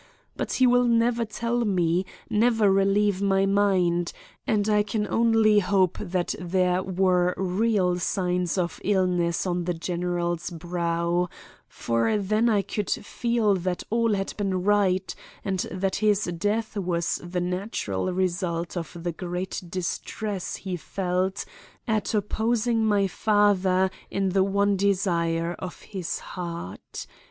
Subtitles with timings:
[0.35, 4.13] But he will never tell me, never relieve my mind,
[4.47, 10.49] and I can only hope that there were real signs of illness on the general's
[10.49, 11.29] brow;
[11.67, 15.13] for then I could feel that all had been right
[15.45, 21.45] and that his death was the natural result of the great distress he felt
[21.87, 27.05] at opposing my father in the one desire of his heart.